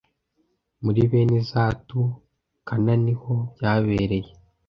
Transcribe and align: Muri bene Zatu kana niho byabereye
Muri 0.83 1.01
bene 1.09 1.37
Zatu 1.51 1.99
kana 2.67 2.93
niho 3.03 3.33
byabereye 3.55 4.31